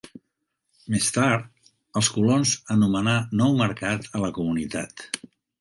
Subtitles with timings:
[0.93, 1.43] Més tard,
[2.01, 5.09] els colons anomenar Nou Mercat a la comunitat.